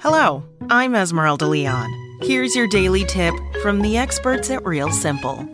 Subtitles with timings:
[0.00, 2.20] Hello, I'm Esmeralda Leon.
[2.22, 5.44] Here's your daily tip from the experts at Real Simple.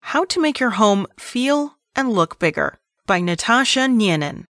[0.00, 4.46] How to make your home feel and look bigger by Natasha Nienin.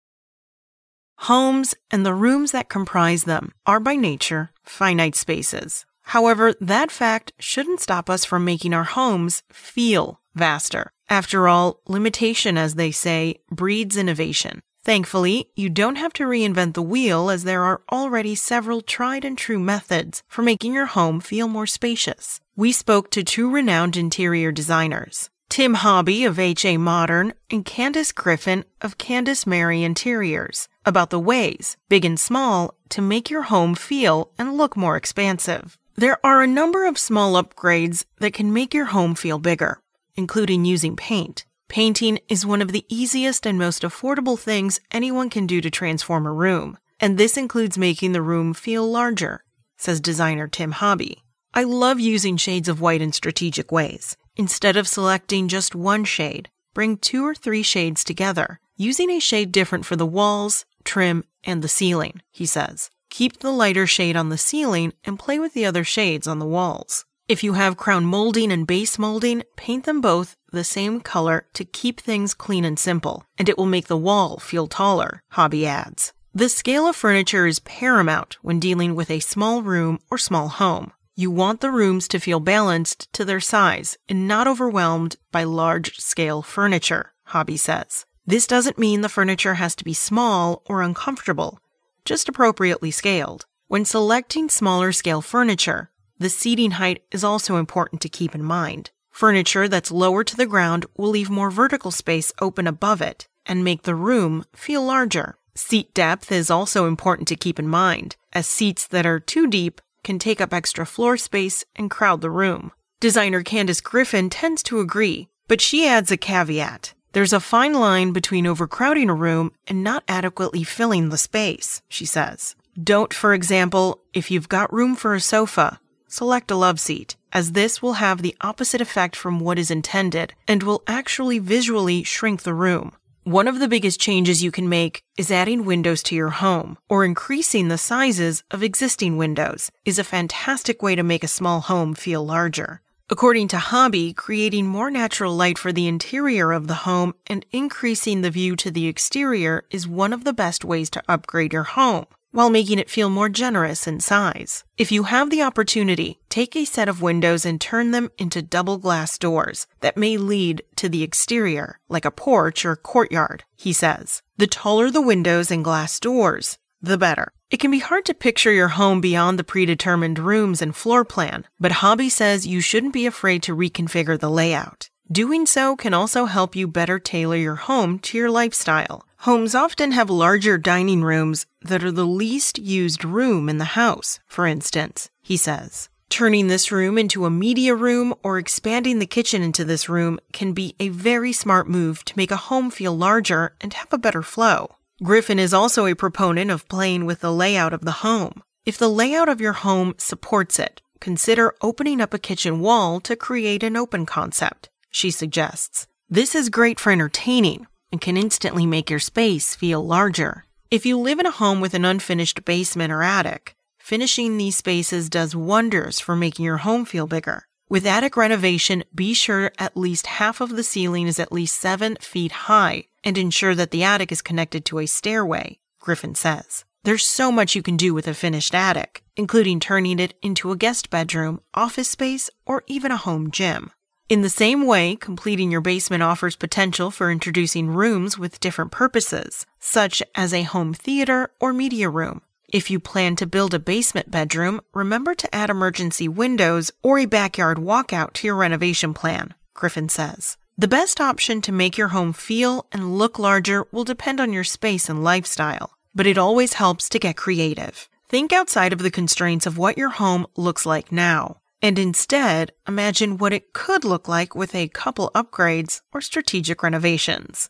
[1.21, 5.87] Homes and the rooms that comprise them are by nature finite spaces.
[6.03, 10.91] However, that fact shouldn't stop us from making our homes feel vaster.
[11.09, 14.61] After all, limitation, as they say, breeds innovation.
[14.83, 19.37] Thankfully, you don't have to reinvent the wheel as there are already several tried and
[19.37, 22.39] true methods for making your home feel more spacious.
[22.55, 28.65] We spoke to two renowned interior designers, Tim Hobby of HA Modern and Candice Griffin
[28.81, 34.31] of Candice Mary Interiors, about the ways, big and small, to make your home feel
[34.39, 35.77] and look more expansive.
[35.95, 39.79] There are a number of small upgrades that can make your home feel bigger,
[40.15, 41.45] including using paint.
[41.71, 46.25] Painting is one of the easiest and most affordable things anyone can do to transform
[46.25, 49.45] a room, and this includes making the room feel larger,
[49.77, 51.23] says designer Tim Hobby.
[51.53, 54.17] I love using shades of white in strategic ways.
[54.35, 59.53] Instead of selecting just one shade, bring two or three shades together, using a shade
[59.53, 62.89] different for the walls, trim, and the ceiling, he says.
[63.09, 66.45] Keep the lighter shade on the ceiling and play with the other shades on the
[66.45, 67.05] walls.
[67.31, 71.63] If you have crown molding and base molding, paint them both the same color to
[71.63, 76.11] keep things clean and simple, and it will make the wall feel taller, Hobby adds.
[76.33, 80.91] The scale of furniture is paramount when dealing with a small room or small home.
[81.15, 86.01] You want the rooms to feel balanced to their size and not overwhelmed by large
[86.01, 88.05] scale furniture, Hobby says.
[88.25, 91.59] This doesn't mean the furniture has to be small or uncomfortable,
[92.03, 93.45] just appropriately scaled.
[93.69, 95.90] When selecting smaller scale furniture,
[96.21, 98.91] the seating height is also important to keep in mind.
[99.09, 103.63] Furniture that's lower to the ground will leave more vertical space open above it and
[103.63, 105.35] make the room feel larger.
[105.55, 109.81] Seat depth is also important to keep in mind, as seats that are too deep
[110.03, 112.71] can take up extra floor space and crowd the room.
[112.99, 116.93] Designer Candice Griffin tends to agree, but she adds a caveat.
[117.13, 122.05] There's a fine line between overcrowding a room and not adequately filling the space, she
[122.05, 122.55] says.
[122.81, 125.79] Don't, for example, if you've got room for a sofa,
[126.11, 130.33] select a love seat, as this will have the opposite effect from what is intended
[130.47, 132.91] and will actually visually shrink the room.
[133.23, 137.05] One of the biggest changes you can make is adding windows to your home or
[137.05, 141.93] increasing the sizes of existing windows is a fantastic way to make a small home
[141.93, 142.81] feel larger.
[143.09, 148.21] According to Hobby, creating more natural light for the interior of the home and increasing
[148.21, 152.07] the view to the exterior is one of the best ways to upgrade your home
[152.31, 154.63] while making it feel more generous in size.
[154.77, 158.77] If you have the opportunity, take a set of windows and turn them into double
[158.77, 164.21] glass doors that may lead to the exterior, like a porch or courtyard, he says.
[164.37, 167.31] The taller the windows and glass doors, the better.
[167.49, 171.45] It can be hard to picture your home beyond the predetermined rooms and floor plan,
[171.59, 174.89] but Hobby says you shouldn't be afraid to reconfigure the layout.
[175.11, 179.05] Doing so can also help you better tailor your home to your lifestyle.
[179.17, 184.21] Homes often have larger dining rooms that are the least used room in the house,
[184.25, 185.89] for instance, he says.
[186.09, 190.53] Turning this room into a media room or expanding the kitchen into this room can
[190.53, 194.23] be a very smart move to make a home feel larger and have a better
[194.23, 194.77] flow.
[195.03, 198.43] Griffin is also a proponent of playing with the layout of the home.
[198.65, 203.17] If the layout of your home supports it, consider opening up a kitchen wall to
[203.17, 205.87] create an open concept, she suggests.
[206.09, 210.45] This is great for entertaining, and can instantly make your space feel larger.
[210.69, 215.09] If you live in a home with an unfinished basement or attic, finishing these spaces
[215.09, 217.45] does wonders for making your home feel bigger.
[217.69, 221.95] With attic renovation, be sure at least half of the ceiling is at least seven
[222.01, 226.65] feet high and ensure that the attic is connected to a stairway, Griffin says.
[226.83, 230.57] There's so much you can do with a finished attic, including turning it into a
[230.57, 233.71] guest bedroom, office space, or even a home gym.
[234.11, 239.45] In the same way, completing your basement offers potential for introducing rooms with different purposes,
[239.57, 242.19] such as a home theater or media room.
[242.49, 247.05] If you plan to build a basement bedroom, remember to add emergency windows or a
[247.05, 250.35] backyard walkout to your renovation plan, Griffin says.
[250.57, 254.43] The best option to make your home feel and look larger will depend on your
[254.43, 257.87] space and lifestyle, but it always helps to get creative.
[258.09, 263.17] Think outside of the constraints of what your home looks like now, and instead imagine
[263.17, 267.49] what it could look like with a couple upgrades or strategic renovations.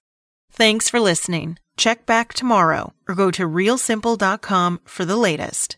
[0.51, 1.57] Thanks for listening.
[1.77, 5.77] Check back tomorrow or go to realsimple.com for the latest.